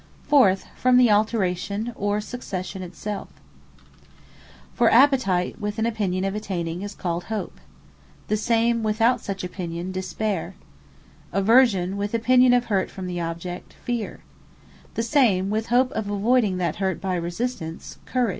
Fourthly, 0.23 0.67
from 0.75 0.97
the 0.97 1.11
Alteration 1.11 1.93
or 1.95 2.19
succession 2.19 2.81
it 2.81 2.95
selfe. 2.95 3.27
Hope 3.27 3.87
For 4.73 4.91
Appetite 4.91 5.61
with 5.61 5.77
an 5.77 5.85
opinion 5.85 6.23
of 6.25 6.33
attaining, 6.33 6.81
is 6.81 6.95
called 6.95 7.25
HOPE. 7.25 7.59
Despaire 8.27 8.27
The 8.29 8.37
same, 8.37 8.81
without 8.81 9.21
such 9.21 9.43
opinion, 9.43 9.91
DESPAIRE. 9.91 10.55
Feare 10.55 10.55
Aversion, 11.39 11.97
with 11.97 12.15
opinion 12.15 12.51
of 12.53 12.65
Hurt 12.65 12.89
from 12.89 13.05
the 13.05 13.21
object, 13.21 13.73
FEARE. 13.85 14.07
Courage 14.07 14.19
The 14.95 15.03
same, 15.03 15.51
with 15.51 15.67
hope 15.67 15.91
of 15.91 16.07
avoyding 16.07 16.57
that 16.57 16.77
Hurt 16.77 16.99
by 16.99 17.13
resistance, 17.13 17.99
COURAGE. 18.07 18.29